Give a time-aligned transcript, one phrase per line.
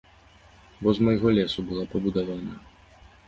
[0.85, 2.55] Бо з майго лесу была пабудавана.